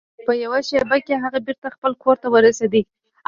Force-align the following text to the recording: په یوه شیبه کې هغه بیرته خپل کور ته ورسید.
په 0.25 0.31
یوه 0.43 0.59
شیبه 0.67 0.97
کې 1.05 1.21
هغه 1.23 1.39
بیرته 1.45 1.67
خپل 1.75 1.91
کور 2.03 2.15
ته 2.21 2.27
ورسید. 2.35 2.73